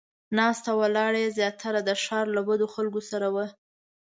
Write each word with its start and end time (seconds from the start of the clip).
ناسته 0.39 0.71
ولاړه 0.81 1.19
یې 1.23 1.29
زیاتره 1.37 1.81
د 1.83 1.89
ښار 2.03 2.25
له 2.35 2.41
بدو 2.47 2.67
خلکو 2.75 3.01
سره 3.11 3.27
وه. 3.33 3.45